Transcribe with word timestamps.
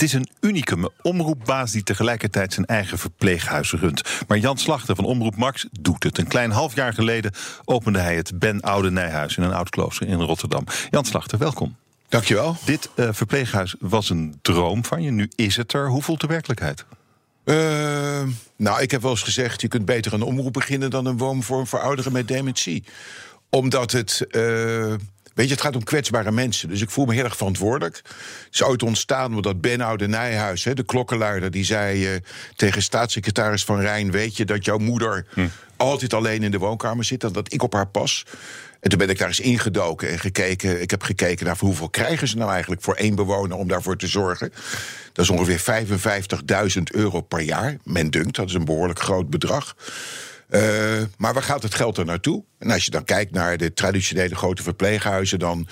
Het 0.00 0.08
is 0.08 0.14
een 0.14 0.28
unicum, 0.40 0.84
een 0.84 0.90
omroepbaas 1.02 1.72
die 1.72 1.82
tegelijkertijd 1.82 2.52
zijn 2.52 2.66
eigen 2.66 2.98
verpleeghuis 2.98 3.72
runt. 3.72 4.02
Maar 4.28 4.38
Jan 4.38 4.58
Slachter 4.58 4.94
van 4.94 5.04
Omroep 5.04 5.36
Max 5.36 5.66
doet 5.80 6.02
het. 6.02 6.18
Een 6.18 6.26
klein 6.26 6.50
half 6.50 6.74
jaar 6.74 6.92
geleden 6.92 7.32
opende 7.64 7.98
hij 7.98 8.16
het 8.16 8.38
Ben 8.38 8.60
Oude 8.60 8.90
Nijhuis 8.90 9.36
in 9.36 9.42
een 9.42 9.52
oud 9.52 9.70
klooster 9.70 10.06
in 10.06 10.20
Rotterdam. 10.20 10.64
Jan 10.90 11.04
Slachter, 11.04 11.38
welkom. 11.38 11.76
Dankjewel. 12.08 12.56
Dit 12.64 12.90
uh, 12.96 13.08
verpleeghuis 13.12 13.74
was 13.80 14.10
een 14.10 14.38
droom 14.42 14.84
van 14.84 15.02
je. 15.02 15.10
Nu 15.10 15.30
is 15.34 15.56
het 15.56 15.72
er. 15.72 15.88
Hoe 15.88 16.02
voelt 16.02 16.20
de 16.20 16.26
werkelijkheid? 16.26 16.84
Uh, 17.44 17.56
nou, 18.56 18.82
ik 18.82 18.90
heb 18.90 19.02
wel 19.02 19.10
eens 19.10 19.22
gezegd: 19.22 19.60
je 19.60 19.68
kunt 19.68 19.84
beter 19.84 20.12
een 20.12 20.22
omroep 20.22 20.52
beginnen 20.52 20.90
dan 20.90 21.06
een 21.06 21.18
woonvorm 21.18 21.66
voor 21.66 21.80
ouderen 21.80 22.12
met 22.12 22.28
dementie. 22.28 22.84
Omdat 23.50 23.92
het. 23.92 24.26
Uh, 24.30 24.94
Weet 25.34 25.46
je, 25.46 25.52
het 25.52 25.62
gaat 25.62 25.76
om 25.76 25.84
kwetsbare 25.84 26.30
mensen. 26.30 26.68
Dus 26.68 26.80
ik 26.80 26.90
voel 26.90 27.04
me 27.04 27.14
heel 27.14 27.24
erg 27.24 27.36
verantwoordelijk. 27.36 27.96
Het 27.96 28.46
is 28.50 28.62
ooit 28.62 28.82
ontstaan 28.82 29.34
omdat 29.34 29.60
Ben 29.60 29.80
Oude 29.80 30.08
Nijhuis, 30.08 30.62
de 30.62 30.82
klokkenluider, 30.82 31.50
die 31.50 31.64
zei 31.64 32.14
uh, 32.14 32.20
tegen 32.56 32.82
staatssecretaris 32.82 33.64
Van 33.64 33.80
Rijn: 33.80 34.10
Weet 34.10 34.36
je 34.36 34.44
dat 34.44 34.64
jouw 34.64 34.78
moeder 34.78 35.26
hm. 35.34 35.46
altijd 35.76 36.14
alleen 36.14 36.42
in 36.42 36.50
de 36.50 36.58
woonkamer 36.58 37.04
zit 37.04 37.24
en 37.24 37.32
dat 37.32 37.52
ik 37.52 37.62
op 37.62 37.72
haar 37.72 37.88
pas? 37.88 38.24
En 38.80 38.90
toen 38.90 38.98
ben 38.98 39.08
ik 39.08 39.18
daar 39.18 39.28
eens 39.28 39.40
ingedoken 39.40 40.08
en 40.08 40.18
gekeken. 40.18 40.80
Ik 40.80 40.90
heb 40.90 41.02
gekeken 41.02 41.46
naar 41.46 41.56
hoeveel 41.58 41.88
krijgen 41.88 42.28
ze 42.28 42.36
nou 42.36 42.50
eigenlijk 42.50 42.82
voor 42.82 42.94
één 42.94 43.14
bewoner 43.14 43.56
om 43.56 43.68
daarvoor 43.68 43.96
te 43.96 44.06
zorgen. 44.06 44.52
Dat 45.12 45.24
is 45.24 45.30
ongeveer 45.30 45.86
55.000 46.76 46.82
euro 46.82 47.20
per 47.20 47.40
jaar. 47.40 47.76
Men 47.84 48.10
dunkt, 48.10 48.36
dat 48.36 48.48
is 48.48 48.54
een 48.54 48.64
behoorlijk 48.64 49.00
groot 49.00 49.30
bedrag. 49.30 49.76
Uh, 50.50 51.02
maar 51.16 51.34
waar 51.34 51.42
gaat 51.42 51.62
het 51.62 51.74
geld 51.74 51.96
er 51.96 52.04
naartoe? 52.04 52.44
En 52.58 52.70
als 52.70 52.84
je 52.84 52.90
dan 52.90 53.04
kijkt 53.04 53.32
naar 53.32 53.56
de 53.56 53.72
traditionele 53.72 54.34
grote 54.34 54.62
verpleeghuizen, 54.62 55.38
dan 55.38 55.66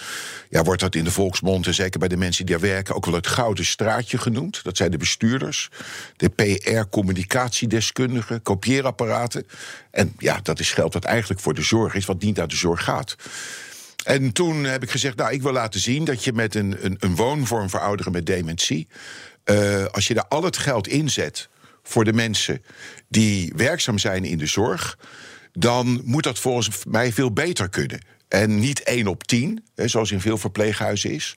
ja, 0.50 0.62
wordt 0.62 0.80
dat 0.80 0.94
in 0.94 1.04
de 1.04 1.10
volksmond, 1.10 1.66
en 1.66 1.74
zeker 1.74 1.98
bij 1.98 2.08
de 2.08 2.16
mensen 2.16 2.46
die 2.46 2.58
daar 2.58 2.68
werken, 2.68 2.94
ook 2.94 3.04
wel 3.04 3.14
het 3.14 3.26
gouden 3.26 3.64
straatje 3.64 4.18
genoemd. 4.18 4.64
Dat 4.64 4.76
zijn 4.76 4.90
de 4.90 4.96
bestuurders, 4.96 5.70
de 6.16 6.28
PR-communicatiedeskundigen, 6.28 8.42
kopieerapparaten. 8.42 9.46
En 9.90 10.14
ja, 10.18 10.40
dat 10.42 10.60
is 10.60 10.72
geld 10.72 10.92
dat 10.92 11.04
eigenlijk 11.04 11.40
voor 11.40 11.54
de 11.54 11.62
zorg 11.62 11.94
is, 11.94 12.06
wat 12.06 12.22
niet 12.22 12.40
uit 12.40 12.50
de 12.50 12.56
zorg 12.56 12.84
gaat. 12.84 13.16
En 14.04 14.32
toen 14.32 14.64
heb 14.64 14.82
ik 14.82 14.90
gezegd, 14.90 15.16
nou, 15.16 15.32
ik 15.32 15.42
wil 15.42 15.52
laten 15.52 15.80
zien 15.80 16.04
dat 16.04 16.24
je 16.24 16.32
met 16.32 16.54
een, 16.54 16.84
een, 16.84 16.96
een 16.98 17.16
woonvorm 17.16 17.70
voor 17.70 17.80
ouderen 17.80 18.12
met 18.12 18.26
dementie, 18.26 18.88
uh, 19.44 19.84
als 19.84 20.06
je 20.06 20.14
daar 20.14 20.28
al 20.28 20.42
het 20.42 20.56
geld 20.56 20.88
inzet 20.88 21.48
voor 21.88 22.04
de 22.04 22.12
mensen 22.12 22.62
die 23.08 23.52
werkzaam 23.56 23.98
zijn 23.98 24.24
in 24.24 24.38
de 24.38 24.46
zorg, 24.46 24.98
dan 25.52 26.00
moet 26.04 26.22
dat 26.22 26.38
volgens 26.38 26.84
mij 26.84 27.12
veel 27.12 27.32
beter 27.32 27.68
kunnen. 27.68 28.00
En 28.28 28.58
niet 28.58 28.82
één 28.82 29.06
op 29.06 29.24
tien, 29.24 29.64
zoals 29.74 30.10
in 30.10 30.20
veel 30.20 30.38
verpleeghuizen 30.38 31.10
is. 31.10 31.36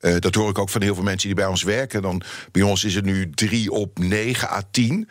Uh, 0.00 0.16
dat 0.18 0.34
hoor 0.34 0.50
ik 0.50 0.58
ook 0.58 0.68
van 0.68 0.82
heel 0.82 0.94
veel 0.94 1.04
mensen 1.04 1.28
die 1.28 1.36
bij 1.36 1.46
ons 1.46 1.62
werken. 1.62 2.02
Dan, 2.02 2.22
bij 2.52 2.62
ons 2.62 2.84
is 2.84 2.94
het 2.94 3.04
nu 3.04 3.30
drie 3.30 3.70
op 3.70 3.98
negen 3.98 4.50
à 4.50 4.62
tien. 4.70 5.08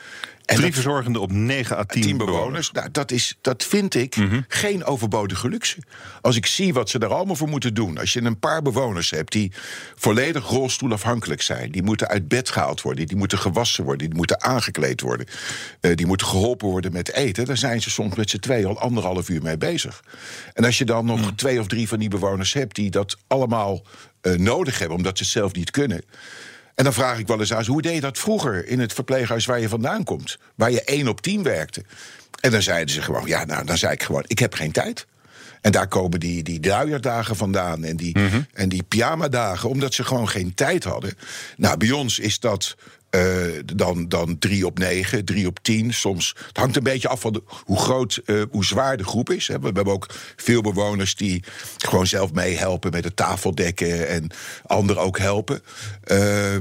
En 0.49 0.55
Drie 0.55 0.73
verzorgenden 0.73 1.21
op 1.21 1.31
9 1.31 1.77
à 1.77 1.83
10, 1.83 2.01
10 2.01 2.17
bewoners. 2.17 2.71
Nou, 2.71 2.91
dat, 2.91 3.11
is, 3.11 3.37
dat 3.41 3.63
vind 3.63 3.95
ik 3.95 4.15
mm 4.15 4.45
geen 4.47 4.83
overbodige 4.83 5.49
luxe. 5.49 5.77
Als 6.21 6.35
ik 6.35 6.45
zie 6.45 6.73
wat 6.73 6.89
ze 6.89 6.99
er 6.99 7.13
allemaal 7.13 7.35
voor 7.35 7.47
moeten 7.47 7.73
doen. 7.73 7.97
Als 7.97 8.13
je 8.13 8.21
een 8.21 8.39
paar 8.39 8.61
bewoners 8.61 9.09
hebt 9.09 9.31
die 9.31 9.51
volledig 9.95 10.47
rolstoelafhankelijk 10.47 11.41
zijn. 11.41 11.71
Die 11.71 11.83
moeten 11.83 12.07
uit 12.07 12.27
bed 12.27 12.49
gehaald 12.49 12.81
worden. 12.81 13.07
Die 13.07 13.17
moeten 13.17 13.37
gewassen 13.37 13.83
worden. 13.83 14.07
Die 14.07 14.17
moeten 14.17 14.41
aangekleed 14.41 15.01
worden. 15.01 15.27
Uh, 15.81 15.95
die 15.95 16.05
moeten 16.05 16.27
geholpen 16.27 16.67
worden 16.67 16.91
met 16.91 17.13
eten. 17.13 17.45
Daar 17.45 17.57
zijn 17.57 17.81
ze 17.81 17.89
soms 17.89 18.15
met 18.15 18.29
z'n 18.29 18.39
twee 18.39 18.65
al 18.65 18.79
anderhalf 18.79 19.29
uur 19.29 19.41
mee 19.41 19.57
bezig. 19.57 20.03
En 20.53 20.65
als 20.65 20.77
je 20.77 20.85
dan 20.85 21.05
nog 21.05 21.21
mm. 21.21 21.35
twee 21.35 21.59
of 21.59 21.67
drie 21.67 21.87
van 21.87 21.99
die 21.99 22.09
bewoners 22.09 22.53
hebt 22.53 22.75
die 22.75 22.89
dat 22.89 23.17
allemaal 23.27 23.81
uh, 24.21 24.33
nodig 24.33 24.79
hebben, 24.79 24.97
omdat 24.97 25.17
ze 25.17 25.23
het 25.23 25.31
zelf 25.31 25.53
niet 25.53 25.71
kunnen. 25.71 26.03
En 26.75 26.83
dan 26.83 26.93
vraag 26.93 27.19
ik 27.19 27.27
wel 27.27 27.39
eens 27.39 27.53
aan 27.53 27.65
hoe 27.65 27.81
deed 27.81 27.93
je 27.93 28.01
dat 28.01 28.17
vroeger 28.17 28.67
in 28.67 28.79
het 28.79 28.93
verpleeghuis 28.93 29.45
waar 29.45 29.59
je 29.59 29.69
vandaan 29.69 30.03
komt? 30.03 30.37
Waar 30.55 30.71
je 30.71 30.83
één 30.83 31.07
op 31.07 31.21
tien 31.21 31.43
werkte. 31.43 31.83
En 32.39 32.51
dan 32.51 32.61
zeiden 32.61 32.93
ze 32.93 33.01
gewoon, 33.01 33.27
ja, 33.27 33.45
nou, 33.45 33.65
dan 33.65 33.77
zei 33.77 33.93
ik 33.93 34.03
gewoon, 34.03 34.23
ik 34.27 34.39
heb 34.39 34.53
geen 34.53 34.71
tijd. 34.71 35.07
En 35.61 35.71
daar 35.71 35.87
komen 35.87 36.19
die, 36.19 36.43
die 36.43 36.59
vandaan 37.21 37.83
en 37.83 37.95
die, 37.95 38.17
mm 38.17 38.27
-hmm. 38.27 38.45
en 38.53 38.69
die 38.69 38.83
pyjama-dagen, 38.83 39.69
omdat 39.69 39.93
ze 39.93 40.03
gewoon 40.03 40.29
geen 40.29 40.53
tijd 40.53 40.83
hadden. 40.83 41.13
Nou, 41.57 41.77
bij 41.77 41.91
ons 41.91 42.19
is 42.19 42.39
dat 42.39 42.75
uh, 43.11 43.59
dan, 43.75 44.07
dan 44.07 44.39
drie 44.39 44.65
op 44.65 44.79
negen, 44.79 45.25
drie 45.25 45.47
op 45.47 45.59
tien. 45.61 45.93
Soms. 45.93 46.35
Het 46.47 46.57
hangt 46.57 46.75
een 46.75 46.83
beetje 46.83 47.07
af 47.07 47.21
van 47.21 47.43
hoe 47.49 47.79
groot, 47.79 48.21
uh, 48.25 48.43
hoe 48.51 48.65
zwaar 48.65 48.97
de 48.97 49.03
groep 49.03 49.29
is. 49.29 49.47
Hè. 49.47 49.59
We, 49.59 49.65
hebben 49.65 49.93
ook 49.93 50.09
veel 50.35 50.61
bewoners 50.61 51.15
die 51.15 51.43
gewoon 51.77 52.07
zelf 52.07 52.33
meehelpen 52.33 52.91
met 52.91 53.03
het 53.03 53.15
tafeldekken 53.15 54.07
en 54.07 54.31
anderen 54.65 55.03
ook 55.03 55.17
helpen. 55.17 55.61
Uh, 56.11 56.57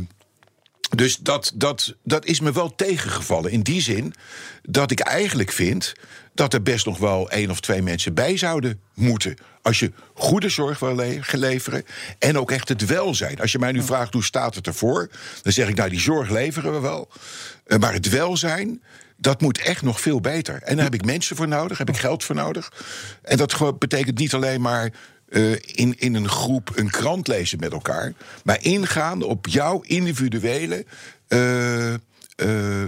dus 0.97 1.16
dat, 1.16 1.53
dat, 1.54 1.94
dat 2.03 2.25
is 2.25 2.41
me 2.41 2.53
wel 2.53 2.75
tegengevallen. 2.75 3.50
In 3.50 3.62
die 3.62 3.81
zin 3.81 4.14
dat 4.62 4.91
ik 4.91 5.00
eigenlijk 5.00 5.53
vind 5.53 5.92
dat 6.38 6.54
er 6.54 6.62
best 6.62 6.87
nog 6.87 6.99
wel 6.99 7.31
één 7.31 7.50
of 7.50 7.60
twee 7.60 7.82
mensen 7.82 8.15
bij 8.15 8.37
zouden 8.37 8.81
moeten. 8.94 9.37
Als 9.62 9.78
je 9.78 9.93
goede 10.15 10.49
zorg 10.49 10.78
wil 10.78 10.94
le 10.94 11.21
leveren 11.32 11.84
en 12.19 12.38
ook 12.38 12.50
echt 12.50 12.69
het 12.69 12.87
welzijn. 12.87 13.41
Als 13.41 13.53
je 13.53 13.59
mij 13.59 13.72
nu 13.72 13.82
vraagt 13.82 14.12
hoe 14.12 14.25
staat 14.25 14.54
het 14.54 14.66
ervoor, 14.66 15.09
dan 15.43 15.53
zeg 15.53 15.69
ik 15.69 15.76
nou 15.76 15.88
die 15.91 16.00
zorg 16.00 16.31
leveren 16.31 16.72
we 16.72 16.81
wel. 16.81 17.09
Uh, 17.66 17.78
maar 17.78 17.93
het 17.93 18.09
welzijn, 18.09 18.82
dat 19.16 19.41
moet 19.41 19.59
echt 19.59 19.82
nog 19.82 20.00
veel 20.00 20.21
beter. 20.21 20.62
En 20.62 20.75
daar 20.75 20.84
heb 20.84 20.94
ik 20.94 21.04
mensen 21.04 21.37
voor 21.37 21.49
nodig, 21.49 21.78
heb 21.78 21.88
ik 21.88 21.97
geld 21.97 22.25
voor 22.25 22.34
nodig. 22.34 22.72
En 23.22 23.37
dat 23.37 23.78
betekent 23.78 24.19
niet 24.19 24.34
alleen 24.34 24.60
maar 24.60 24.93
uh, 25.28 25.53
in, 25.53 25.94
in 25.99 26.15
een 26.15 26.28
groep 26.28 26.72
een 26.75 26.91
krant 26.91 27.28
lezen 27.28 27.59
met 27.60 27.72
elkaar. 27.72 28.12
Maar 28.44 28.62
ingaan 28.62 29.22
op 29.22 29.47
jouw 29.47 29.81
individuele. 29.81 30.84
Uh, 31.28 31.94
uh, 32.44 32.84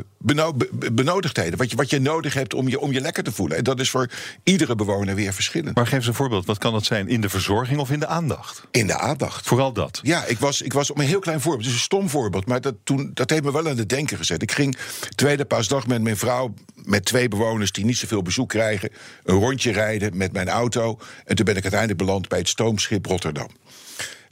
benodigdheden. 0.93 1.59
Wat 1.59 1.71
je, 1.71 1.77
wat 1.77 1.91
je 1.91 2.00
nodig 2.00 2.34
hebt 2.34 2.55
om 2.55 2.69
je, 2.69 2.81
om 2.81 2.93
je 2.93 3.00
lekker 3.00 3.22
te 3.22 3.33
voelen. 3.33 3.56
En 3.56 3.65
dat 3.65 3.81
is 3.81 3.91
voor 3.91 4.11
iedere 4.43 4.75
bewoner 4.75 5.15
weer 5.15 5.33
verschillend. 5.33 5.75
Maar 5.75 5.87
geef 5.87 5.99
eens 5.99 6.06
een 6.06 6.15
voorbeeld. 6.15 6.47
Wat 6.47 6.59
kan 6.59 6.72
dat 6.72 6.84
zijn? 6.84 7.09
In 7.09 7.21
de 7.21 7.28
verzorging 7.28 7.81
of 7.81 7.91
in 7.91 8.00
de 8.00 8.06
aandacht? 8.06 8.62
In 8.71 8.87
de 8.87 8.99
aandacht. 8.99 9.47
Vooral 9.47 9.72
dat? 9.72 10.00
Ja, 10.03 10.25
ik 10.25 10.38
was, 10.38 10.62
ik 10.62 10.72
was 10.72 10.91
om 10.91 11.00
een 11.00 11.06
heel 11.06 11.21
klein 11.21 11.41
voorbeeld. 11.41 11.65
Het 11.65 11.71
is 11.72 11.78
een 11.78 11.84
stom 11.84 12.09
voorbeeld. 12.09 12.47
Maar 12.47 12.61
dat, 12.61 12.75
toen, 12.84 13.11
dat 13.15 13.31
heeft 13.31 13.43
me 13.43 13.53
wel 13.53 13.69
aan 13.69 13.78
het 13.78 13.88
denken 13.88 14.16
gezet. 14.16 14.43
Ik 14.43 14.53
ging 14.53 14.77
tweede 15.15 15.44
paasdag 15.44 15.87
met 15.87 16.03
mijn 16.03 16.17
vrouw. 16.17 16.55
Met 16.75 17.05
twee 17.05 17.28
bewoners 17.28 17.72
die 17.72 17.84
niet 17.84 17.97
zoveel 17.97 18.22
bezoek 18.22 18.49
krijgen. 18.49 18.91
Een 19.25 19.38
rondje 19.38 19.72
rijden 19.72 20.17
met 20.17 20.32
mijn 20.32 20.49
auto. 20.49 20.99
En 21.25 21.37
toen 21.37 21.44
ben 21.44 21.56
ik 21.56 21.62
uiteindelijk 21.62 22.00
beland 22.00 22.28
bij 22.28 22.38
het 22.38 22.49
stoomschip 22.49 23.06
Rotterdam. 23.06 23.49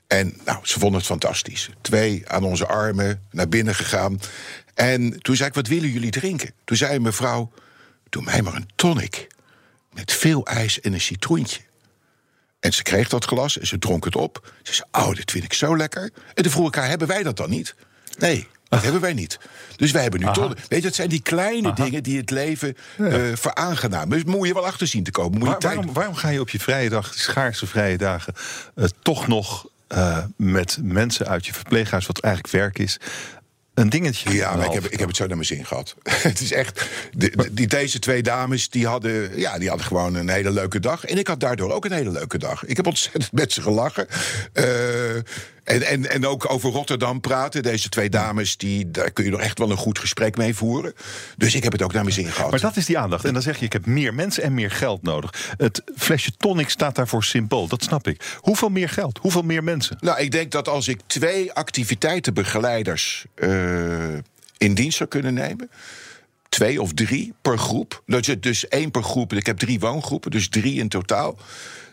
En 0.08 0.36
nou, 0.44 0.58
ze 0.62 0.78
vonden 0.78 0.98
het 0.98 1.08
fantastisch. 1.08 1.70
Twee 1.80 2.22
aan 2.28 2.42
onze 2.42 2.66
armen 2.66 3.26
naar 3.30 3.48
binnen 3.48 3.74
gegaan. 3.74 4.20
En 4.74 5.20
toen 5.20 5.36
zei 5.36 5.48
ik, 5.48 5.54
wat 5.54 5.66
willen 5.66 5.91
jullie 5.91 6.10
drinken? 6.10 6.52
Toen 6.64 6.76
zei 6.76 6.98
mevrouw, 6.98 7.52
doe 8.08 8.22
mij 8.22 8.42
maar 8.42 8.54
een 8.54 8.69
tonic. 8.74 9.26
Met 9.92 10.12
veel 10.12 10.46
ijs 10.46 10.80
en 10.80 10.92
een 10.92 11.00
citroentje. 11.00 11.60
En 12.60 12.72
ze 12.72 12.82
kreeg 12.82 13.08
dat 13.08 13.24
glas 13.24 13.58
en 13.58 13.66
ze 13.66 13.78
dronk 13.78 14.04
het 14.04 14.16
op. 14.16 14.52
Ze 14.62 14.74
zei, 14.74 14.88
oh, 15.06 15.14
dit 15.14 15.30
vind 15.30 15.44
ik 15.44 15.52
zo 15.52 15.76
lekker. 15.76 16.10
En 16.34 16.42
toen 16.42 16.52
vroeg 16.52 16.69
ik 16.69 16.75
haar, 16.75 16.88
hebben 16.88 17.08
wij 17.08 17.22
dat 17.22 17.36
dan 17.36 17.50
niet? 17.50 17.75
Nee, 18.19 18.48
dat 18.69 18.82
hebben 18.82 19.00
wij 19.00 19.12
niet. 19.14 19.38
Dus 19.76 19.90
wij 19.90 20.02
hebben 20.02 20.20
nu 20.20 20.32
tonic. 20.32 20.58
Weet 20.69 20.80
je, 20.80 20.86
het 20.86 20.94
zijn 20.94 21.08
die 21.08 21.22
kleine 21.22 21.72
Aha. 21.72 21.84
dingen 21.84 22.02
die 22.02 22.16
het 22.16 22.30
leven 22.30 22.76
ja. 22.98 23.19
uh, 23.19 23.36
veraangenamen. 23.36 24.08
Dus 24.08 24.25
moet 24.25 24.46
je 24.46 24.54
wel 24.54 24.66
achter 24.66 24.86
zien 24.86 25.04
te 25.04 25.10
komen. 25.10 25.38
Moet 25.38 25.48
Waar, 25.48 25.60
waarom, 25.60 25.92
waarom, 25.92 26.14
ga 26.14 26.28
je 26.28 26.40
op 26.40 26.48
je 26.48 26.58
vrije 26.58 26.88
dag, 26.88 27.14
schaarse 27.14 27.66
vrije 27.66 27.96
dagen... 27.96 28.34
Uh, 28.75 28.84
toch 29.02 29.26
nog 29.26 29.69
met 30.37 30.78
mensen 30.82 31.26
uit 31.26 31.47
je 31.47 31.53
verpleeghuis, 31.53 32.06
wat 32.06 32.21
eigenlijk 32.21 32.54
werk 32.54 32.78
is, 32.78 32.99
een 33.78 33.89
dingetje. 33.89 34.33
Ja, 34.33 34.56
maar 34.56 34.66
ik 34.66 34.72
heb, 34.72 34.84
ik 34.84 34.99
heb 34.99 35.09
het 35.09 35.16
zo 35.16 35.27
naar 35.27 35.37
mijn 35.37 35.49
zin 35.49 35.65
gehad. 35.65 35.94
het 36.31 36.41
is 36.41 36.53
echt. 36.53 36.84
De, 37.16 37.31
de, 37.31 37.55
die, 37.55 37.66
deze 37.66 37.99
twee 37.99 38.22
dames 38.22 38.71
die 38.71 38.87
hadden, 38.87 39.39
ja, 39.39 39.59
die 39.59 39.69
hadden 39.69 39.87
gewoon 39.87 40.15
een 40.15 40.28
hele 40.28 40.50
leuke 40.50 40.81
dag. 40.81 41.05
En 41.05 41.19
ik 41.19 41.27
had 41.27 41.41
daardoor 41.41 41.72
ook 41.72 41.84
een 41.84 41.93
hele 41.93 42.11
leuke 42.11 42.38
dag. 42.38 42.65
Ik 42.65 42.77
heb 42.77 42.87
ontzettend 42.87 43.33
met 43.33 43.53
ze 43.53 43.62
gelachen. 43.62 44.06
Uh, 44.55 44.65
en, 45.69 45.83
en, 45.83 46.11
en 46.11 46.27
ook 46.27 46.50
over 46.50 46.71
Rotterdam 46.71 47.21
praten. 47.21 47.62
Deze 47.62 47.88
twee 47.88 48.11
dames, 48.11 48.56
die, 48.56 48.91
daar 48.91 49.11
kun 49.11 49.25
je 49.25 49.31
nog 49.31 49.41
echt 49.41 49.58
wel 49.58 49.70
een 49.70 49.76
goed 49.76 49.99
gesprek 49.99 50.37
mee 50.37 50.55
voeren. 50.55 50.94
Dus 51.37 51.55
ik 51.55 51.62
heb 51.62 51.73
het 51.73 51.82
ook 51.82 51.93
naar 51.93 52.02
mijn 52.02 52.14
zin 52.14 52.32
gehad. 52.32 52.50
Maar 52.50 52.61
dat 52.61 52.76
is 52.76 52.87
die 52.87 52.99
aandacht. 52.99 53.25
En 53.25 53.32
dan 53.32 53.43
zeg 53.43 53.58
je, 53.58 53.64
ik 53.64 53.73
heb 53.73 53.87
meer 53.87 54.14
mensen 54.14 54.43
en 54.43 54.55
meer 54.55 54.70
geld 54.70 55.02
nodig. 55.02 55.55
Het 55.56 55.82
flesje 55.97 56.32
tonic 56.37 56.69
staat 56.69 56.94
daarvoor 56.94 57.25
symbool, 57.25 57.69
dat 57.69 57.82
snap 57.82 58.08
ik. 58.08 58.37
Hoeveel 58.41 58.69
meer 58.69 58.88
geld? 58.88 59.19
Hoeveel 59.19 59.43
meer 59.43 59.64
mensen? 59.64 59.97
Nou, 60.00 60.20
ik 60.20 60.31
denk 60.31 60.50
dat 60.50 60.69
als 60.69 60.88
ik 60.88 61.00
twee 61.06 61.52
activiteitenbegeleiders 61.52 63.25
uh, 63.37 63.68
in 64.59 64.75
dienst 64.75 64.97
zou 64.97 65.09
kunnen 65.09 65.35
nemen 65.35 65.70
twee 66.49 66.82
of 66.82 66.93
drie 66.93 67.35
per 67.43 67.59
groep. 67.59 68.03
Dat 68.06 68.26
je 68.26 68.38
dus 68.38 68.69
één 68.69 68.91
per 68.91 69.03
groep. 69.03 69.32
Ik 69.32 69.47
heb 69.47 69.59
drie 69.59 69.81
woongroepen, 69.81 70.31
dus 70.31 70.49
drie 70.49 70.75
in 70.75 70.88
totaal. 70.88 71.38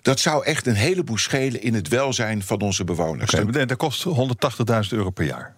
Dat 0.02 0.20
zou 0.20 0.46
echt 0.46 0.68
een 0.68 0.76
heleboel 0.76 1.18
schelen 1.18 1.62
in 1.62 1.74
het 1.74 1.88
welzijn 1.88 2.44
van 2.44 2.62
onze 2.62 2.84
bewoners. 2.84 3.34
Okay, 3.34 3.62
en 3.62 3.68
dat 3.68 3.78
kost 3.78 4.06
180.000 4.06 4.14
euro 4.90 5.10
per 5.10 5.26
jaar. 5.26 5.56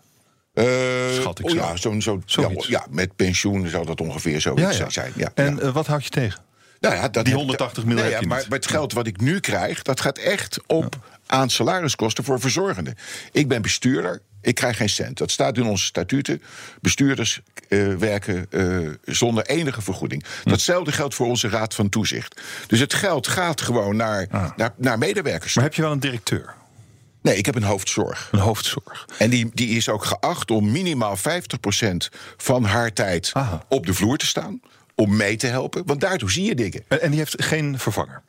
Uh, 0.53 0.65
Schat 1.13 1.39
ik 1.39 1.45
oh 1.45 1.51
zo. 1.51 1.57
Ja, 1.57 1.75
zo, 1.99 2.21
zo 2.25 2.41
ja, 2.41 2.63
ja, 2.67 2.85
met 2.89 3.15
pensioen 3.15 3.67
zou 3.67 3.85
dat 3.85 4.01
ongeveer 4.01 4.41
zoiets 4.41 4.77
ja, 4.77 4.89
zijn. 4.89 5.11
Ja, 5.15 5.31
en 5.33 5.59
uh, 5.61 5.73
wat 5.73 5.87
houd 5.87 6.03
je 6.03 6.09
tegen? 6.09 6.39
Nou 6.79 6.95
ja, 6.95 7.09
dat 7.09 7.25
die 7.25 7.33
180 7.33 7.85
miljoen. 7.85 8.03
Nee, 8.03 8.11
ja, 8.11 8.19
maar, 8.27 8.45
maar 8.49 8.57
het 8.57 8.67
geld 8.67 8.93
wat 8.93 9.07
ik 9.07 9.21
nu 9.21 9.39
krijg, 9.39 9.81
dat 9.81 10.01
gaat 10.01 10.17
echt 10.17 10.59
op 10.67 11.19
aan 11.25 11.49
salariskosten 11.49 12.23
voor 12.23 12.39
verzorgenden. 12.39 12.95
Ik 13.31 13.47
ben 13.47 13.61
bestuurder. 13.61 14.21
Ik 14.47 14.55
krijg 14.55 14.77
geen 14.77 14.89
cent. 14.89 15.17
Dat 15.17 15.31
staat 15.31 15.57
in 15.57 15.65
onze 15.65 15.85
statuten. 15.85 16.41
Bestuurders 16.81 17.41
uh, 17.69 17.95
werken 17.95 18.45
uh, 18.49 18.89
zonder 19.05 19.45
enige 19.45 19.81
vergoeding. 19.81 20.23
Hm. 20.43 20.49
Datzelfde 20.49 20.91
geldt 20.91 21.15
voor 21.15 21.27
onze 21.27 21.49
Raad 21.49 21.73
van 21.73 21.89
Toezicht. 21.89 22.41
Dus 22.67 22.79
het 22.79 22.93
geld 22.93 23.27
gaat 23.27 23.61
gewoon 23.61 23.95
naar, 23.95 24.27
ah. 24.31 24.49
naar, 24.55 24.73
naar 24.77 24.97
medewerkers. 24.97 25.55
Maar 25.55 25.63
heb 25.63 25.73
je 25.73 25.81
wel 25.81 25.91
een 25.91 25.99
directeur? 25.99 26.53
Nee, 27.21 27.37
ik 27.37 27.45
heb 27.45 27.55
een 27.55 27.63
hoofdzorg. 27.63 28.29
Een 28.31 28.39
hoofdzorg. 28.39 29.05
En 29.17 29.29
die, 29.29 29.49
die 29.53 29.69
is 29.69 29.89
ook 29.89 30.05
geacht 30.05 30.51
om 30.51 30.71
minimaal 30.71 31.17
50% 31.17 31.21
van 32.37 32.63
haar 32.63 32.93
tijd 32.93 33.31
op 33.67 33.85
de 33.85 33.93
vloer 33.93 34.17
te 34.17 34.25
staan. 34.25 34.61
Om 34.95 35.15
mee 35.15 35.35
te 35.35 35.47
helpen. 35.47 35.83
Want 35.85 36.01
daartoe 36.01 36.31
zie 36.31 36.45
je 36.45 36.55
dingen. 36.55 36.83
En 36.87 37.09
die 37.09 37.19
heeft 37.19 37.43
geen 37.43 37.79
vervanger? 37.79 38.21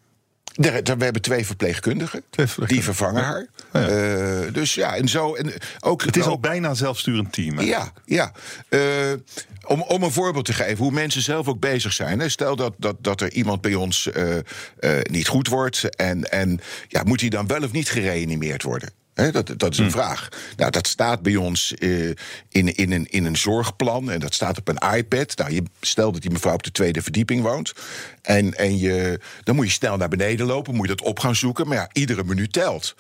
We 0.58 1.04
hebben 1.04 1.22
twee 1.22 1.46
verpleegkundigen. 1.46 2.22
Die 2.66 2.82
vervangen 2.82 3.22
haar. 3.22 3.46
Uh, 3.72 4.52
dus 4.52 4.74
ja, 4.74 4.96
en 4.96 5.08
zo. 5.08 5.34
En 5.34 5.52
ook, 5.80 6.02
het 6.04 6.16
is 6.16 6.24
al 6.24 6.40
bijna 6.40 6.68
een 6.68 6.76
zelfsturend 6.76 7.32
team. 7.32 7.58
Hè? 7.58 7.64
Ja, 7.64 7.92
ja. 8.04 8.32
Uh, 8.68 8.80
om, 9.64 9.82
om 9.82 10.02
een 10.02 10.12
voorbeeld 10.12 10.44
te 10.44 10.52
geven 10.52 10.76
hoe 10.76 10.92
mensen 10.92 11.22
zelf 11.22 11.48
ook 11.48 11.60
bezig 11.60 11.92
zijn. 11.92 12.18
Hè. 12.18 12.28
Stel 12.28 12.56
dat, 12.56 12.74
dat, 12.76 12.96
dat 13.00 13.20
er 13.20 13.32
iemand 13.32 13.60
bij 13.60 13.74
ons 13.74 14.08
uh, 14.16 14.34
niet 15.02 15.28
goed 15.28 15.48
wordt. 15.48 15.96
En, 15.96 16.30
en 16.30 16.60
ja, 16.88 17.02
moet 17.02 17.20
hij 17.20 17.28
dan 17.28 17.46
wel 17.46 17.62
of 17.62 17.72
niet 17.72 17.90
gereanimeerd 17.90 18.62
worden? 18.62 18.90
Dat, 19.26 19.52
dat 19.56 19.72
is 19.72 19.78
een 19.78 19.84
hm. 19.84 19.90
vraag. 19.90 20.28
Nou, 20.56 20.70
dat 20.70 20.86
staat 20.86 21.22
bij 21.22 21.36
ons 21.36 21.74
uh, 21.78 22.10
in, 22.48 22.76
in, 22.76 22.92
een, 22.92 23.06
in 23.06 23.24
een 23.24 23.36
zorgplan 23.36 24.10
en 24.10 24.20
dat 24.20 24.34
staat 24.34 24.58
op 24.58 24.68
een 24.68 24.96
iPad. 24.96 25.36
Nou, 25.36 25.52
je 25.52 25.62
stelt 25.80 26.12
dat 26.12 26.22
die 26.22 26.30
mevrouw 26.30 26.54
op 26.54 26.62
de 26.62 26.70
tweede 26.70 27.02
verdieping 27.02 27.42
woont. 27.42 27.72
En, 28.22 28.54
en 28.54 28.78
je, 28.78 29.20
dan 29.42 29.54
moet 29.54 29.66
je 29.66 29.72
snel 29.72 29.96
naar 29.96 30.08
beneden 30.08 30.46
lopen, 30.46 30.74
moet 30.74 30.88
je 30.88 30.94
dat 30.94 31.06
op 31.06 31.18
gaan 31.18 31.34
zoeken. 31.34 31.68
Maar 31.68 31.76
ja, 31.76 31.88
iedere 31.92 32.24
minuut 32.24 32.52
telt. 32.52 32.94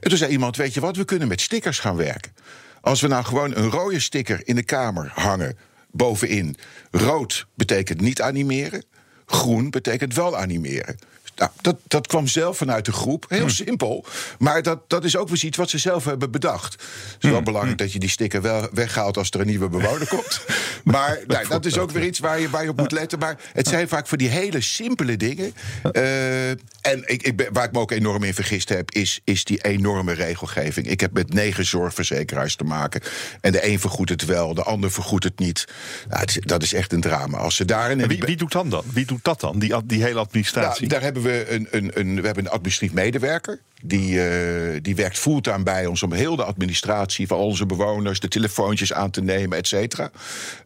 En 0.00 0.08
toen 0.08 0.18
zei 0.18 0.30
iemand: 0.30 0.56
Weet 0.56 0.74
je 0.74 0.80
wat, 0.80 0.96
we 0.96 1.04
kunnen 1.04 1.28
met 1.28 1.40
stickers 1.40 1.78
gaan 1.78 1.96
werken. 1.96 2.32
Als 2.80 3.00
we 3.00 3.08
nou 3.08 3.24
gewoon 3.24 3.56
een 3.56 3.70
rode 3.70 4.00
sticker 4.00 4.40
in 4.44 4.54
de 4.54 4.62
kamer 4.62 5.12
hangen, 5.14 5.56
bovenin. 5.90 6.56
Rood 6.90 7.46
betekent 7.54 8.00
niet 8.00 8.20
animeren, 8.20 8.84
groen 9.26 9.70
betekent 9.70 10.14
wel 10.14 10.36
animeren. 10.36 10.96
Nou, 11.36 11.50
dat, 11.60 11.76
dat 11.86 12.06
kwam 12.06 12.26
zelf 12.26 12.56
vanuit 12.56 12.84
de 12.84 12.92
groep. 12.92 13.24
Heel 13.28 13.38
hmm. 13.38 13.48
simpel. 13.48 14.04
Maar 14.38 14.62
dat, 14.62 14.90
dat 14.90 15.04
is 15.04 15.16
ook 15.16 15.28
weer 15.28 15.44
iets 15.44 15.56
wat 15.56 15.70
ze 15.70 15.78
zelf 15.78 16.04
hebben 16.04 16.30
bedacht. 16.30 16.72
Het 16.72 16.82
is 17.18 17.18
wel 17.20 17.32
hmm. 17.32 17.44
belangrijk 17.44 17.76
hmm. 17.78 17.86
dat 17.86 17.92
je 17.92 17.98
die 17.98 18.08
sticker 18.08 18.42
wel 18.42 18.68
weghaalt 18.72 19.16
als 19.16 19.30
er 19.30 19.40
een 19.40 19.46
nieuwe 19.46 19.68
bewoner 19.68 20.08
komt. 20.16 20.44
Maar 20.84 21.20
nou, 21.26 21.48
dat 21.48 21.64
is 21.64 21.78
ook 21.78 21.90
weer 21.90 22.04
iets 22.04 22.18
waar 22.18 22.40
je, 22.40 22.50
waar 22.50 22.62
je 22.62 22.68
op 22.68 22.76
moet 22.76 22.92
letten. 22.92 23.18
Maar 23.18 23.38
het 23.52 23.68
zijn 23.68 23.88
vaak 23.88 24.06
voor 24.06 24.18
die 24.18 24.28
hele 24.28 24.60
simpele 24.60 25.16
dingen. 25.16 25.54
Uh, 25.92 26.50
en 26.50 27.02
ik, 27.04 27.22
ik 27.22 27.48
waar 27.52 27.64
ik 27.64 27.72
me 27.72 27.78
ook 27.78 27.90
enorm 27.90 28.22
in 28.22 28.34
vergist 28.34 28.68
heb, 28.68 28.90
is, 28.90 29.20
is 29.24 29.44
die 29.44 29.64
enorme 29.64 30.12
regelgeving. 30.12 30.86
Ik 30.86 31.00
heb 31.00 31.12
met 31.12 31.32
negen 31.32 31.66
zorgverzekeraars 31.66 32.56
te 32.56 32.64
maken. 32.64 33.00
En 33.40 33.52
de 33.52 33.66
een 33.66 33.80
vergoedt 33.80 34.10
het 34.10 34.24
wel, 34.24 34.54
de 34.54 34.62
ander 34.62 34.90
vergoedt 34.90 35.24
het 35.24 35.38
niet. 35.38 35.64
Nou, 36.08 36.26
dat 36.40 36.62
is 36.62 36.72
echt 36.72 36.92
een 36.92 37.00
drama. 37.00 37.38
Als 37.38 37.56
ze 37.56 37.64
daarin. 37.64 38.06
Wie, 38.06 38.22
wie, 38.22 38.36
doet 38.36 38.52
dan 38.52 38.70
dan? 38.70 38.84
Wie 38.92 39.06
doet 39.06 39.24
dat 39.24 39.40
dan? 39.40 39.58
Die, 39.58 39.74
die 39.84 40.02
hele 40.02 40.18
administratie? 40.18 40.80
Nou, 40.80 40.92
daar 40.92 41.02
hebben 41.02 41.21
we 41.22 41.50
een, 41.50 41.68
een, 41.70 41.90
een, 41.94 42.14
we 42.14 42.26
hebben 42.26 42.44
een 42.44 42.50
administratief 42.50 42.94
medewerker. 42.94 43.60
Die, 43.82 44.10
uh, 44.10 44.78
die 44.82 44.96
werkt 44.96 45.18
fulltime 45.18 45.62
bij 45.62 45.86
ons 45.86 46.02
om 46.02 46.12
heel 46.12 46.36
de 46.36 46.44
administratie 46.44 47.26
van 47.26 47.38
onze 47.38 47.66
bewoners, 47.66 48.20
de 48.20 48.28
telefoontjes 48.28 48.92
aan 48.92 49.10
te 49.10 49.22
nemen, 49.22 49.58
et 49.58 49.66
cetera. 49.66 50.10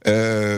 Uh, 0.02 0.54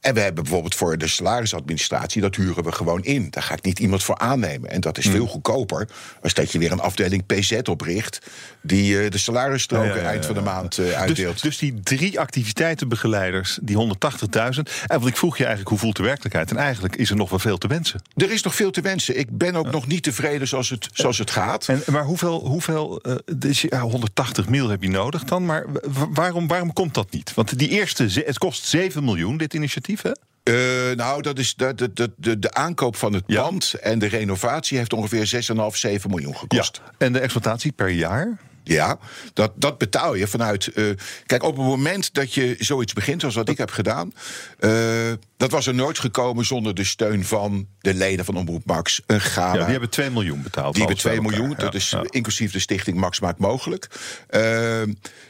en 0.00 0.14
we 0.14 0.20
hebben 0.20 0.42
bijvoorbeeld 0.42 0.74
voor 0.74 0.98
de 0.98 1.08
salarisadministratie, 1.08 2.20
dat 2.20 2.36
huren 2.36 2.64
we 2.64 2.72
gewoon 2.72 3.04
in. 3.04 3.30
Daar 3.30 3.42
ga 3.42 3.54
ik 3.54 3.62
niet 3.62 3.78
iemand 3.78 4.02
voor 4.02 4.18
aannemen. 4.18 4.70
En 4.70 4.80
dat 4.80 4.98
is 4.98 5.04
hmm. 5.04 5.12
veel 5.12 5.26
goedkoper 5.26 5.88
als 6.22 6.34
dat 6.34 6.52
je 6.52 6.58
weer 6.58 6.72
een 6.72 6.80
afdeling 6.80 7.26
PZ 7.26 7.52
opricht, 7.64 8.18
die 8.62 9.04
uh, 9.04 9.10
de 9.10 9.18
salarisstroken 9.18 10.04
eind 10.04 10.26
van 10.26 10.34
de 10.34 10.40
maand 10.40 10.76
dus- 10.76 10.92
uitdeelt. 10.92 11.32
Dus, 11.32 11.42
dus, 11.42 11.58
die 11.58 11.80
drie 11.82 12.20
activiteitenbegeleiders, 12.20 13.58
die 13.62 13.76
180.000. 13.76 14.62
En 14.86 14.98
wat 14.98 15.08
ik 15.08 15.16
vroeg 15.16 15.36
je 15.36 15.44
eigenlijk, 15.44 15.68
hoe 15.70 15.78
voelt 15.78 15.96
de 15.96 16.02
werkelijkheid? 16.02 16.50
En 16.50 16.56
eigenlijk 16.56 16.96
is 16.96 17.10
er 17.10 17.16
nog 17.16 17.30
wel 17.30 17.38
veel 17.38 17.58
te 17.58 17.66
wensen. 17.66 18.02
Er 18.16 18.30
is 18.30 18.42
nog 18.42 18.54
veel 18.54 18.70
te 18.70 18.80
wensen. 18.80 19.18
Ik 19.18 19.38
ben 19.38 19.54
ook 19.54 19.70
nog 19.70 19.86
niet 19.86 20.02
tevreden 20.02 20.48
zoals 20.48 20.68
het, 20.70 20.88
zoals 20.92 21.18
het 21.18 21.30
gaat. 21.30 21.68
En, 21.68 21.82
maar 21.86 21.99
hoeveel, 22.04 22.46
hoeveel 22.46 23.00
uh, 23.06 23.14
dus, 23.36 23.60
ja, 23.60 23.80
180 23.80 24.48
mil 24.48 24.68
heb 24.68 24.82
je 24.82 24.88
nodig 24.88 25.24
dan? 25.24 25.46
Maar 25.46 25.66
waarom, 26.10 26.46
waarom 26.46 26.72
komt 26.72 26.94
dat 26.94 27.10
niet? 27.10 27.34
Want 27.34 27.58
die 27.58 27.68
eerste, 27.68 28.22
het 28.24 28.38
kost 28.38 28.64
7 28.64 29.04
miljoen, 29.04 29.36
dit 29.36 29.54
initiatief, 29.54 30.02
hè? 30.02 30.12
Uh, 30.44 30.96
nou, 30.96 31.22
dat 31.22 31.38
is 31.38 31.54
de, 31.54 31.74
de, 31.74 32.12
de, 32.16 32.38
de 32.38 32.52
aankoop 32.52 32.96
van 32.96 33.12
het 33.12 33.26
pand 33.26 33.74
en 33.74 33.98
de 33.98 34.06
renovatie 34.06 34.78
heeft 34.78 34.92
ongeveer 34.92 35.42
6,5, 35.56 35.76
7 35.76 36.10
miljoen 36.10 36.36
gekost. 36.36 36.80
Ja. 36.84 36.92
En 36.98 37.12
de 37.12 37.20
exploitatie 37.20 37.72
per 37.72 37.88
jaar? 37.88 38.38
Ja, 38.64 38.98
dat, 39.32 39.52
dat 39.56 39.78
betaal 39.78 40.14
je 40.14 40.26
vanuit. 40.26 40.70
Uh, 40.74 40.90
kijk, 41.26 41.42
op 41.42 41.56
het 41.56 41.66
moment 41.66 42.14
dat 42.14 42.34
je 42.34 42.56
zoiets 42.58 42.92
begint, 42.92 43.20
zoals 43.20 43.34
wat 43.34 43.48
ik 43.48 43.58
heb 43.58 43.70
gedaan. 43.70 44.12
Uh, 44.60 45.12
dat 45.36 45.50
was 45.50 45.66
er 45.66 45.74
nooit 45.74 45.98
gekomen 45.98 46.44
zonder 46.44 46.74
de 46.74 46.84
steun 46.84 47.24
van 47.24 47.66
de 47.80 47.94
leden 47.94 48.24
van 48.24 48.36
Omroep 48.36 48.64
Max. 48.64 49.02
Een 49.06 49.20
gala. 49.20 49.54
Ja, 49.54 49.62
die 49.62 49.70
hebben 49.70 49.90
2 49.90 50.10
miljoen 50.10 50.42
betaald. 50.42 50.74
Die 50.74 50.84
hebben 50.84 51.00
2 51.00 51.20
miljoen. 51.20 51.54
Dat 51.58 51.74
is 51.74 51.96
inclusief 52.04 52.52
de 52.52 52.58
stichting 52.58 52.96
Max 52.96 53.20
Maakt 53.20 53.38
Mogelijk. 53.38 53.88
Uh, 54.30 54.82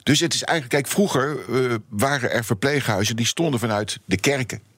dus 0.02 0.20
het 0.20 0.34
is 0.34 0.42
eigenlijk. 0.42 0.82
Kijk, 0.82 0.92
vroeger 0.94 1.38
waren 1.88 2.30
er 2.30 2.44
verpleeghuizen 2.44 3.16
die 3.16 3.26
stonden 3.26 3.60
vanuit 3.60 3.98
de 4.04 4.16
kerken 4.16 4.69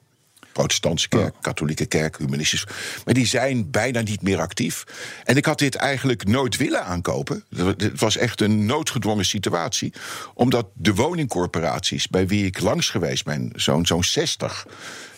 protestantse 0.53 1.07
kerk, 1.07 1.35
katholieke 1.41 1.85
kerk, 1.85 2.17
humanistisch. 2.17 2.67
Maar 3.05 3.13
die 3.13 3.25
zijn 3.25 3.71
bijna 3.71 4.01
niet 4.01 4.21
meer 4.21 4.39
actief. 4.39 4.83
En 5.23 5.37
ik 5.37 5.45
had 5.45 5.59
dit 5.59 5.75
eigenlijk 5.75 6.27
nooit 6.27 6.57
willen 6.57 6.85
aankopen. 6.85 7.43
Het 7.55 7.99
was 7.99 8.17
echt 8.17 8.41
een 8.41 8.65
noodgedwongen 8.65 9.25
situatie. 9.25 9.93
Omdat 10.33 10.67
de 10.73 10.93
woningcorporaties 10.93 12.07
bij 12.07 12.27
wie 12.27 12.45
ik 12.45 12.59
langs 12.59 12.89
geweest 12.89 13.25
ben, 13.25 13.51
zo'n 13.55 13.85
zo'n 13.85 14.03
60, 14.03 14.67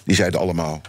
die 0.04 0.16
zeiden 0.16 0.40
allemaal: 0.40 0.82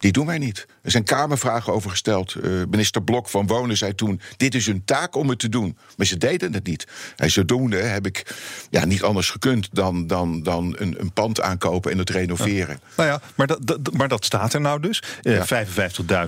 die 0.00 0.12
doen 0.12 0.26
wij 0.26 0.38
niet. 0.38 0.66
Er 0.82 0.90
zijn 0.90 1.04
Kamervragen 1.04 1.72
over 1.72 1.90
gesteld. 1.90 2.34
Uh, 2.34 2.62
minister 2.70 3.02
Blok 3.02 3.28
van 3.28 3.46
Wonen 3.46 3.76
zei 3.76 3.94
toen: 3.94 4.20
Dit 4.36 4.54
is 4.54 4.66
hun 4.66 4.84
taak 4.84 5.16
om 5.16 5.28
het 5.28 5.38
te 5.38 5.48
doen. 5.48 5.76
Maar 5.96 6.06
ze 6.06 6.16
deden 6.16 6.52
het 6.52 6.66
niet. 6.66 6.86
En 7.16 7.30
zodoende 7.30 7.76
heb 7.76 8.06
ik 8.06 8.34
ja, 8.70 8.84
niet 8.84 9.02
anders 9.02 9.30
gekund 9.30 9.68
dan, 9.72 10.06
dan, 10.06 10.42
dan 10.42 10.74
een, 10.78 11.00
een 11.00 11.12
pand 11.12 11.40
aankopen 11.40 11.92
en 11.92 11.98
het 11.98 12.10
renoveren. 12.10 12.80
Nou 12.96 13.08
ja, 13.08 13.20
maar 13.34 13.46
dat, 13.46 13.92
maar 13.92 14.08
dat 14.08 14.24
staat 14.24 14.52
er 14.52 14.60
nou 14.60 14.80
dus. 14.80 15.02
Uh, 15.22 15.46
ja. 15.46 15.66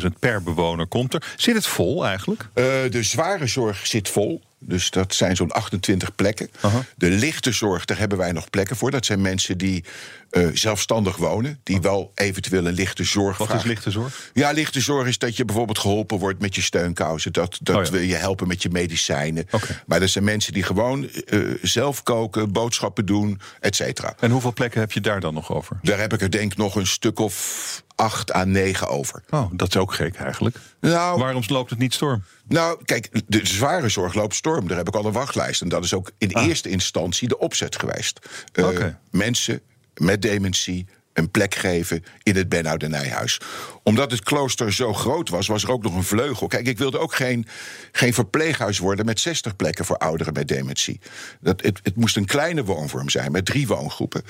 55.000 0.01 0.07
per 0.19 0.43
bewoner 0.43 0.87
komt 0.87 1.15
er. 1.15 1.35
Zit 1.37 1.55
het 1.55 1.67
vol 1.67 2.07
eigenlijk? 2.07 2.43
Uh, 2.43 2.65
de 2.91 3.03
zware 3.03 3.47
zorg 3.47 3.87
zit 3.87 4.09
vol. 4.09 4.43
Dus 4.65 4.91
dat 4.91 5.15
zijn 5.15 5.37
zo'n 5.37 5.51
28 5.51 6.15
plekken. 6.15 6.51
De 6.97 7.11
lichte 7.11 7.53
zorg, 7.53 7.85
daar 7.85 7.99
hebben 7.99 8.19
wij 8.19 8.33
nog 8.33 8.51
plekken 8.51 8.77
voor. 8.77 8.91
Dat 8.91 9.07
zijn 9.07 9.21
mensen 9.21 9.59
die 9.59 9.85
uh, 10.33 10.49
zelfstandig 10.53 11.17
wonen, 11.17 11.61
die 11.63 11.81
wel 11.81 12.13
eventueel 12.15 12.67
een 12.67 12.73
lichte 12.73 13.05
zorg 13.05 13.39
Wat 13.39 13.55
is 13.55 13.63
lichte 13.63 13.91
zorg? 13.91 14.31
Ja, 14.33 14.51
lichte 14.51 14.81
zorg 14.81 15.09
is 15.09 15.19
dat 15.19 15.37
je 15.37 15.45
bijvoorbeeld 15.45 15.79
geholpen 15.79 16.19
wordt 16.19 16.41
met 16.41 16.55
je 16.55 16.63
steunkousen. 16.63 17.33
Dat, 17.33 17.59
dat 17.63 17.77
oh 17.77 17.93
we 17.93 18.07
je 18.07 18.15
helpen 18.15 18.49
met 18.49 18.63
je 18.63 18.71
medicijnen. 18.71 19.47
Maar 19.87 20.01
dat 20.01 20.09
zijn 20.09 20.25
mensen 20.25 20.53
die 20.53 20.63
gewoon 20.63 21.09
uh, 21.27 21.55
zelf 21.63 22.03
koken, 22.03 22.53
boodschappen 22.53 23.07
doen, 23.07 23.41
et 23.61 23.77
cetera. 23.77 24.15
En 24.21 24.31
hoeveel 24.31 24.53
plekken 24.53 24.81
heb 24.81 24.93
je 24.93 25.01
daar 25.01 25.21
dan 25.21 25.35
nog 25.35 25.53
over? 25.53 25.79
Daar 25.83 25.99
heb 25.99 26.13
ik 26.13 26.21
er 26.21 26.31
denk 26.31 26.53
ik 26.53 26.59
nog 26.59 26.75
een 26.75 26.87
stuk 26.87 27.19
of 27.19 27.83
acht 27.95 28.35
à 28.35 28.45
negen 28.45 28.89
over. 28.89 29.23
Oh, 29.31 29.51
dat 29.53 29.69
is 29.69 29.77
ook 29.77 29.95
gek 29.95 30.15
eigenlijk. 30.15 30.57
Nou, 30.81 31.19
Waarom 31.19 31.43
loopt 31.47 31.71
het 31.71 31.79
niet 31.79 31.95
storm? 31.95 32.23
Nou, 32.49 32.85
kijk, 32.85 33.23
de 33.27 33.47
zware 33.47 33.89
zorg 33.89 34.15
loopt 34.15 34.35
storm. 34.35 34.69
Daar 34.69 34.77
heb 34.77 34.89
ik 34.89 34.95
al 34.95 35.05
een 35.05 35.13
wachtlijst. 35.13 35.63
En 35.63 35.69
dat 35.69 35.85
is 35.85 35.95
ook 35.95 36.11
in 36.19 36.35
ah. 36.35 36.47
eerste 36.47 36.69
instantie 36.69 37.29
de 37.29 37.39
opzet 37.39 37.77
geweest. 37.77 38.19
Uh, 38.55 38.85
Mensen 39.11 39.61
met 39.95 40.23
dementie 40.23 40.87
een 41.13 41.31
plek 41.31 41.55
geven 41.55 42.05
in 42.23 42.37
het 42.37 42.49
Benhouden 42.49 42.91
Nijhuis. 42.91 43.41
Omdat 43.83 44.11
het 44.11 44.23
klooster 44.23 44.73
zo 44.73 44.93
groot 44.93 45.29
was, 45.29 45.47
was 45.47 45.63
er 45.63 45.71
ook 45.71 45.83
nog 45.83 45.95
een 45.95 46.05
vleugel. 46.05 46.47
Kijk, 46.47 46.67
ik 46.67 46.79
wilde 46.79 46.99
ook 46.99 47.15
geen, 47.15 47.47
geen 47.93 48.15
verpleeghuis 48.15 48.79
worden 48.79 49.05
met 49.05 49.21
60 49.21 49.57
plekken 49.57 49.85
voor 49.85 49.97
ouderen 49.97 50.33
met 50.33 50.49
dementie. 50.49 51.01
Dat, 51.41 51.63
het, 51.63 51.81
het 51.83 51.97
moest 51.97 52.17
een 52.17 52.27
kleine 52.27 52.65
woonvorm 52.65 53.11
zijn 53.11 53.33
met 53.33 53.45
drie 53.45 53.67
woongroepen. 53.67 54.23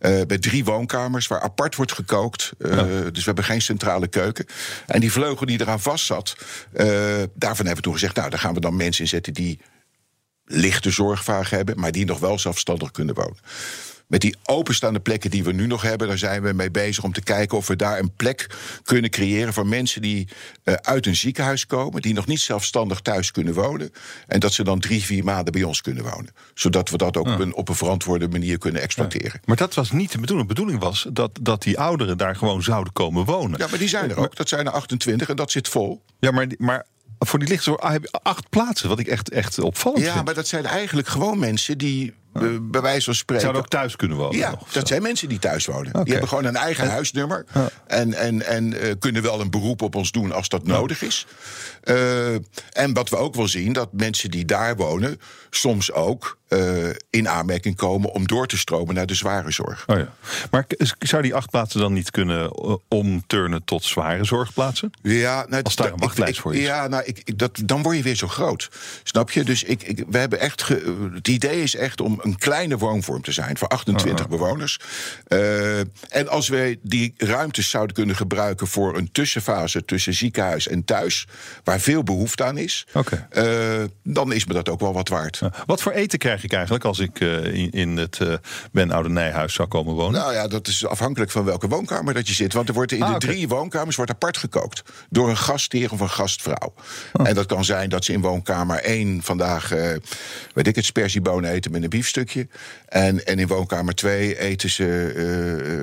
Uh, 0.00 0.20
met 0.26 0.42
drie 0.42 0.64
woonkamers 0.64 1.26
waar 1.26 1.40
apart 1.40 1.76
wordt 1.76 1.92
gekookt. 1.92 2.52
Uh, 2.58 2.78
Dus 2.80 3.18
we 3.18 3.24
hebben 3.24 3.44
geen 3.44 3.62
centrale 3.62 4.08
keuken. 4.08 4.46
En 4.86 5.00
die 5.00 5.12
vleugel 5.12 5.46
die 5.46 5.60
eraan 5.60 5.80
vast 5.80 6.06
zat, 6.06 6.36
uh, 6.38 6.86
daarvan 7.34 7.66
hebben 7.66 7.74
we 7.74 7.80
toen 7.80 7.92
gezegd: 7.92 8.16
nou, 8.16 8.30
daar 8.30 8.38
gaan 8.38 8.54
we 8.54 8.60
dan 8.60 8.76
mensen 8.76 9.02
in 9.02 9.08
zetten 9.08 9.32
die 9.32 9.58
lichte 10.44 10.90
zorgvraag 10.90 11.50
hebben, 11.50 11.80
maar 11.80 11.92
die 11.92 12.04
nog 12.04 12.18
wel 12.18 12.38
zelfstandig 12.38 12.90
kunnen 12.90 13.14
wonen. 13.14 13.38
Met 14.10 14.20
die 14.20 14.36
openstaande 14.44 15.00
plekken 15.00 15.30
die 15.30 15.44
we 15.44 15.52
nu 15.52 15.66
nog 15.66 15.82
hebben, 15.82 16.08
daar 16.08 16.18
zijn 16.18 16.42
we 16.42 16.52
mee 16.52 16.70
bezig 16.70 17.04
om 17.04 17.12
te 17.12 17.22
kijken 17.22 17.56
of 17.56 17.66
we 17.66 17.76
daar 17.76 17.98
een 17.98 18.12
plek 18.16 18.46
kunnen 18.82 19.10
creëren 19.10 19.52
voor 19.52 19.66
mensen 19.66 20.02
die 20.02 20.28
uh, 20.64 20.74
uit 20.74 21.06
een 21.06 21.16
ziekenhuis 21.16 21.66
komen, 21.66 22.02
die 22.02 22.14
nog 22.14 22.26
niet 22.26 22.40
zelfstandig 22.40 23.00
thuis 23.00 23.30
kunnen 23.30 23.54
wonen. 23.54 23.92
En 24.26 24.40
dat 24.40 24.52
ze 24.52 24.64
dan 24.64 24.80
drie, 24.80 25.02
vier 25.02 25.24
maanden 25.24 25.52
bij 25.52 25.62
ons 25.62 25.80
kunnen 25.80 26.02
wonen. 26.02 26.34
Zodat 26.54 26.90
we 26.90 26.96
dat 26.96 27.16
ook 27.16 27.26
op, 27.26 27.38
een, 27.38 27.54
op, 27.54 27.68
een, 27.68 27.74
verantwoorde 27.74 28.28
manier 28.28 28.58
kunnen 28.58 28.82
exploiteren. 28.82 29.40
Maar 29.44 29.56
dat 29.56 29.74
was 29.74 29.90
niet 29.90 30.12
de 30.12 30.18
bedoeling. 30.20 30.48
De 30.48 30.54
bedoeling 30.54 30.82
was 30.82 31.06
dat, 31.12 31.38
dat 31.42 31.62
die 31.62 31.78
ouderen 31.78 32.18
daar 32.18 32.36
gewoon 32.36 32.62
zouden 32.62 32.92
komen 32.92 33.24
wonen. 33.24 33.58
Ja, 33.58 33.66
maar 33.70 33.78
die 33.78 33.88
zijn 33.88 34.10
er 34.10 34.16
ook. 34.16 34.36
Dat 34.36 34.48
zijn 34.48 34.66
er 34.66 34.72
28 34.72 35.28
en 35.28 35.36
dat 35.36 35.50
zit 35.50 35.68
vol. 35.68 36.02
Ja, 36.18 36.30
maar, 36.30 36.46
maar 36.58 36.86
voor 37.18 37.38
die 37.38 37.48
lichtzorg 37.48 37.88
heb 37.88 38.02
je 38.02 38.18
acht 38.22 38.48
plaatsen, 38.48 38.88
wat 38.88 38.98
ik 38.98 39.06
echt, 39.06 39.30
echt 39.30 39.58
opvallend 39.58 40.04
ja, 40.04 40.12
vind. 40.12 40.24
maar 40.24 40.34
dat 40.34 40.48
zijn 40.48 40.66
eigenlijk 40.66 41.08
gewoon 41.08 41.38
mensen 41.38 41.78
die 41.78 42.14
be- 42.32 42.60
bij 42.60 42.80
wijze 42.80 43.04
van 43.04 43.14
spreken. 43.14 43.42
Zouden 43.42 43.62
ook 43.62 43.70
thuis 43.70 43.96
kunnen 43.96 44.16
wonen? 44.16 44.38
Ja, 44.38 44.50
nog, 44.50 44.68
dat 44.72 44.88
zijn 44.88 45.02
mensen 45.02 45.28
die 45.28 45.38
thuis 45.38 45.66
wonen. 45.66 45.92
Die 45.92 46.10
hebben 46.12 46.28
gewoon 46.28 46.44
een 46.44 46.56
eigen 46.56 46.88
huisnummer. 46.90 47.44
En, 47.86 48.14
en, 48.14 48.46
en 48.46 48.80
eh, 48.80 48.94
kunnen 48.98 49.22
wel 49.22 49.40
een 49.40 49.50
beroep 49.50 49.82
op 49.82 49.94
ons 49.94 50.10
doen 50.12 50.32
als 50.32 50.48
dat 50.48 50.66
nodig 50.66 51.02
is. 51.02 51.26
Eh, 51.82 52.34
en 52.72 52.92
wat 52.92 53.08
we 53.08 53.16
ook 53.16 53.34
wel 53.34 53.48
zien, 53.48 53.72
dat 53.72 53.92
mensen 53.92 54.30
die 54.30 54.44
daar 54.44 54.76
wonen... 54.76 55.20
soms 55.50 55.92
ook 55.92 56.38
eh, 56.48 56.88
in 57.10 57.28
aanmerking 57.28 57.76
komen 57.76 58.12
om 58.12 58.26
door 58.26 58.46
te 58.46 58.58
stromen 58.58 58.94
naar 58.94 59.06
de 59.06 59.14
zware 59.14 59.50
zorg. 59.52 59.84
Oh 59.86 59.96
ja. 59.98 60.12
Maar 60.50 60.66
zou 60.98 61.22
die 61.22 61.34
acht 61.34 61.50
plaatsen 61.50 61.80
dan 61.80 61.92
niet 61.92 62.10
kunnen 62.10 62.50
omturnen 62.88 63.64
tot 63.64 63.84
zware 63.84 64.24
zorgplaatsen? 64.24 64.90
Ja, 65.02 65.46
nou, 65.48 65.62
Als 65.62 65.76
daar 65.76 65.92
een 65.92 65.98
wachtlijst 65.98 66.34
ik- 66.36 66.40
voor 66.40 66.54
is. 66.54 66.60
Ja, 66.62 66.88
nou, 66.88 67.02
ik, 67.04 67.20
ik- 67.24 67.38
dat, 67.38 67.60
dan 67.64 67.82
word 67.82 67.96
je 67.96 68.02
weer 68.02 68.14
zo 68.16 68.28
groot. 68.28 68.68
Snap 69.02 69.30
je? 69.30 69.44
Dus 69.44 69.62
ik, 69.62 69.82
ik, 69.82 70.04
we 70.08 70.18
hebben 70.18 70.40
echt 70.40 70.62
ge- 70.62 71.10
het 71.14 71.28
idee 71.28 71.62
is 71.62 71.74
echt 71.76 72.00
om 72.00 72.19
een 72.22 72.38
kleine 72.38 72.78
woonvorm 72.78 73.22
te 73.22 73.32
zijn 73.32 73.58
voor 73.58 73.68
28 73.68 74.24
Oh, 74.24 74.30
bewoners. 74.30 74.78
Eh, 75.26 75.78
en 76.08 76.28
als 76.28 76.48
wij 76.48 76.78
die 76.82 77.14
ruimtes 77.16 77.70
zouden 77.70 77.94
kunnen 77.94 78.16
gebruiken 78.16 78.66
voor 78.66 78.96
een 78.96 79.12
tussenfase 79.12 79.84
tussen 79.84 80.14
ziekenhuis 80.14 80.68
en 80.68 80.84
thuis, 80.84 81.26
waar 81.64 81.80
veel 81.80 82.02
behoefte 82.02 82.44
aan 82.44 82.58
is, 82.58 82.86
eh, 83.30 83.44
dan 84.02 84.32
is 84.32 84.44
me 84.46 84.54
dat 84.54 84.68
ook 84.68 84.80
wel 84.80 84.92
wat 84.92 85.08
waard. 85.08 85.36
Ja. 85.36 85.52
Wat 85.66 85.82
voor 85.82 85.92
eten 85.92 86.18
krijg 86.18 86.44
ik 86.44 86.52
eigenlijk 86.52 86.84
als 86.84 86.98
ik 86.98 87.20
eh, 87.20 87.44
in, 87.44 87.70
in 87.70 87.96
het 87.96 88.18
Ben 88.72 88.90
Oude 88.90 89.08
Nijhuis 89.08 89.54
zou 89.54 89.68
komen 89.68 89.94
wonen? 89.94 90.20
Nou 90.20 90.32
ja, 90.32 90.48
dat 90.48 90.68
is 90.68 90.86
afhankelijk 90.86 91.30
van 91.30 91.44
welke 91.44 91.68
woonkamer 91.68 92.14
dat 92.14 92.28
je 92.28 92.34
zit. 92.34 92.52
Want 92.52 92.68
er 92.68 92.74
wordt 92.74 92.92
in 92.92 93.02
Ah, 93.02 93.12
de 93.12 93.26
drie 93.26 93.48
woonkamers 93.48 93.96
wordt 93.96 94.10
apart 94.10 94.36
gekookt. 94.36 94.82
Door 95.10 95.28
een 95.28 95.36
gastheer 95.36 95.92
of 95.92 96.00
een 96.00 96.10
gastvrouw. 96.10 96.74
Oh. 97.12 97.28
En 97.28 97.34
dat 97.34 97.46
kan 97.46 97.64
zijn 97.64 97.88
dat 97.88 98.04
ze 98.04 98.12
in 98.12 98.20
woonkamer 98.20 98.84
1 98.84 99.22
vandaag, 99.22 99.68
weet 100.54 100.66
ik 100.66 100.76
het, 100.76 100.84
spersiebonen 100.84 101.50
eten 101.50 101.70
met 101.70 101.82
een 101.82 101.88
biefstukje. 102.14 102.48
En, 102.88 103.26
en 103.26 103.38
in 103.38 103.46
woonkamer 103.46 103.94
2 103.94 104.38
eten 104.38 104.70
ze 104.70 105.12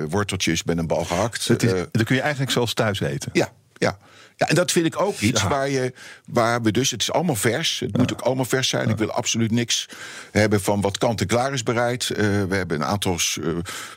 eh, 0.04 0.10
worteltjes 0.10 0.64
met 0.64 0.78
een 0.78 0.86
bal 0.86 1.04
gehakt. 1.04 1.48
Het 1.48 1.62
is, 1.62 1.72
Eh, 1.72 1.82
kun 2.04 2.14
je 2.16 2.20
eigenlijk 2.22 2.50
zoals 2.52 2.74
thuis 2.74 3.00
eten. 3.00 3.30
ja, 3.32 3.52
ja. 3.74 3.98
Ja, 4.38 4.48
en 4.48 4.54
dat 4.54 4.72
vind 4.72 4.86
ik 4.86 5.00
ook 5.00 5.18
iets 5.18 5.42
Ja. 5.42 5.48
waar, 5.48 5.68
je, 5.70 5.92
waar 6.26 6.62
we 6.62 6.70
dus... 6.72 6.90
Het 6.90 7.02
is 7.02 7.12
allemaal 7.12 7.36
vers. 7.36 7.80
Het 7.80 7.96
moet 7.96 8.12
ook 8.12 8.20
allemaal 8.20 8.44
vers 8.44 8.68
zijn. 8.68 8.88
Ik 8.88 8.96
wil 8.96 9.10
absoluut 9.10 9.50
niks 9.50 9.88
hebben 10.30 10.60
van 10.60 10.80
wat 10.80 10.98
kant-en-klaar 10.98 11.52
is 11.52 11.62
bereid. 11.62 12.10
Eh, 12.10 12.16
we 12.48 12.54
hebben 12.54 12.80
een 12.80 12.86
aantal 12.86 13.12
eh, 13.12 13.48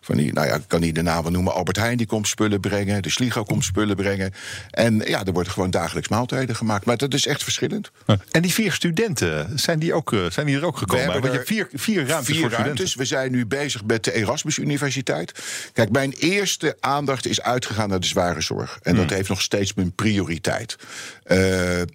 van 0.02 0.18
die... 0.18 0.34
Nou 0.34 0.48
ja, 0.48 0.56
ik 0.56 0.62
kan 0.68 0.80
niet 0.82 0.96
de 0.96 1.02
namen 1.02 1.32
noemen. 1.32 1.54
Albert 1.54 1.78
Heijn 1.78 1.98
die 1.98 2.08
komt 2.08 2.28
spullen 2.28 2.60
brengen. 2.60 3.02
De 3.02 3.10
Sligo 3.10 3.44
komt 3.44 3.64
spullen 3.64 3.96
brengen. 3.96 4.34
En 4.72 5.02
ja, 5.06 5.26
er 5.26 5.32
worden 5.34 5.52
gewoon 5.52 5.70
dagelijks 5.70 6.10
maaltijden 6.10 6.56
gemaakt. 6.56 6.86
Maar 6.86 6.98
dat 6.98 7.14
is 7.14 7.28
echt 7.28 7.44
verschillend. 7.44 7.92
En 8.32 8.42
die 8.42 8.54
vier 8.54 8.72
studenten, 8.72 9.60
zijn 9.60 9.80
die, 9.80 9.94
ook, 9.94 10.14
eh, 10.14 10.20
zijn 10.30 10.46
die 10.46 10.56
er 10.56 10.66
ook 10.66 10.78
gekomen? 10.78 11.12
hebben 11.12 11.32
je 11.32 11.38
hebt 11.38 11.48
vier, 11.50 11.68
vier 11.74 12.08
ruimtes 12.08 12.36
Vier 12.36 12.50
voor 12.50 12.60
ruimtes. 12.60 12.96
We 12.96 13.06
zijn 13.06 13.32
nu 13.32 13.46
bezig 13.46 13.84
met 13.86 14.04
de 14.04 14.14
Erasmus 14.14 14.58
Universiteit. 14.58 15.44
Kijk, 15.74 15.92
mijn 15.92 16.12
eerste 16.12 16.78
aandacht 16.80 17.26
is 17.26 17.42
uitgegaan 17.42 17.90
naar 17.90 18.00
de 18.00 18.08
zware 18.08 18.42
zorg. 18.42 18.80
En 18.82 18.92
Hmm. 18.92 19.02
dat 19.02 19.18
heeft 19.18 19.30
nog 19.30 19.42
steeds 19.42 19.74
mijn 19.74 19.92
prioriteit. 19.92 20.30
Eh, 21.24 21.38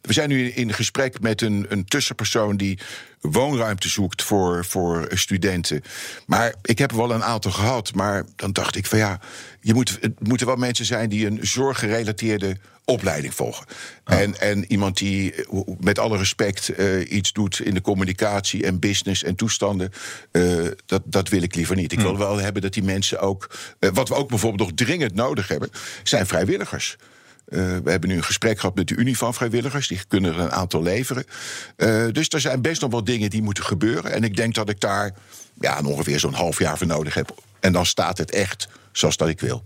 we 0.02 0.12
zijn 0.12 0.28
nu 0.28 0.50
in 0.50 0.72
gesprek 0.72 1.20
met 1.20 1.42
een, 1.42 1.66
een 1.68 1.84
tussenpersoon 1.84 2.56
die 2.56 2.78
woonruimte 3.20 3.88
zoekt 3.88 4.22
voor, 4.22 4.64
voor 4.64 5.06
studenten. 5.10 5.82
Maar 6.26 6.54
ik 6.62 6.78
heb 6.78 6.90
er 6.90 6.96
wel 6.96 7.10
een 7.10 7.24
aantal 7.24 7.50
gehad. 7.50 7.94
Maar 7.94 8.24
dan 8.36 8.52
dacht 8.52 8.76
ik 8.76 8.86
van 8.86 8.98
ja, 8.98 9.20
je 9.60 9.74
moet, 9.74 9.98
het 10.00 10.28
moeten 10.28 10.46
wel 10.46 10.56
mensen 10.56 10.84
zijn 10.84 11.08
die 11.08 11.26
een 11.26 11.38
zorggerelateerde 11.42 12.56
opleiding 12.84 13.34
volgen. 13.34 13.66
En, 14.04 14.40
en 14.40 14.64
iemand 14.72 14.96
die 14.96 15.34
eh, 15.34 15.60
met 15.80 15.98
alle 15.98 16.18
respect 16.18 16.68
eh, 16.68 17.10
iets 17.10 17.32
doet 17.32 17.60
in 17.60 17.74
de 17.74 17.80
communicatie 17.80 18.64
en 18.64 18.78
business 18.78 19.22
en 19.22 19.34
toestanden, 19.34 19.92
dat, 20.86 21.02
dat 21.04 21.28
wil 21.28 21.42
ik 21.42 21.54
liever 21.54 21.76
niet. 21.76 21.92
Ik 21.92 22.00
wil 22.00 22.18
wel 22.18 22.36
hebben 22.36 22.62
dat 22.62 22.72
die 22.72 22.82
mensen 22.82 23.20
ook. 23.20 23.50
wat 23.78 24.08
we 24.08 24.14
ook 24.14 24.28
bijvoorbeeld 24.28 24.68
nog 24.68 24.78
dringend 24.86 25.14
nodig 25.14 25.48
hebben, 25.48 25.70
zijn 26.02 26.26
vrijwilligers. 26.26 26.96
Eh, 27.46 27.58
we 27.58 27.90
hebben 27.90 28.08
nu 28.08 28.16
een 28.16 28.24
gesprek 28.24 28.60
gehad 28.60 28.74
met 28.74 28.88
de 28.88 28.96
Unie 28.96 29.16
van 29.16 29.34
Vrijwilligers. 29.34 29.88
Die 29.88 30.00
kunnen 30.08 30.34
er 30.34 30.40
een 30.40 30.52
aantal 30.52 30.82
leveren. 30.82 31.24
Eh, 31.76 32.04
dus 32.12 32.28
er 32.28 32.40
zijn 32.40 32.62
best 32.62 32.80
nog 32.80 32.90
wel 32.90 33.04
dingen 33.04 33.30
die 33.30 33.42
moeten 33.42 33.64
gebeuren. 33.64 34.12
En 34.12 34.24
ik 34.24 34.36
denk 34.36 34.54
dat 34.54 34.68
ik 34.68 34.80
daar 34.80 35.14
ja, 35.60 35.80
ongeveer 35.84 36.20
zo'n 36.20 36.34
half 36.34 36.58
jaar 36.58 36.78
voor 36.78 36.86
nodig 36.86 37.14
heb. 37.14 37.34
En 37.60 37.72
dan 37.72 37.86
staat 37.86 38.18
het 38.18 38.30
echt 38.30 38.68
zoals 38.92 39.16
dat 39.16 39.28
ik 39.28 39.40
wil. 39.40 39.62